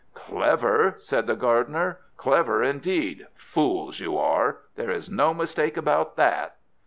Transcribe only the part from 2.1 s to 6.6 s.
"Clever indeed! Fools you are, there is no mistake about it."